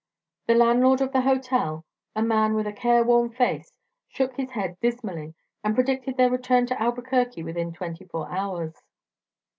The 0.47 0.55
landlord 0.55 0.99
of 1.01 1.11
the 1.11 1.21
hotel, 1.21 1.85
a 2.15 2.23
man 2.23 2.55
with 2.55 2.65
a 2.65 2.73
careworn 2.73 3.29
face, 3.29 3.71
shook 4.07 4.35
his 4.35 4.49
head 4.49 4.79
dismally 4.79 5.35
and 5.63 5.75
predicted 5.75 6.17
their 6.17 6.31
return 6.31 6.65
to 6.65 6.81
Albuquerque 6.81 7.43
within 7.43 7.71
twenty 7.71 8.05
four 8.05 8.27
hours. 8.31 8.73